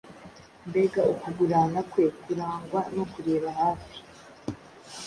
[0.67, 3.97] Mbega ukugurana kwe kurangwa no kureba hafi!